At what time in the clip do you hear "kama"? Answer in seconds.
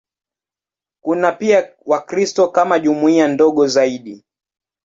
2.47-2.79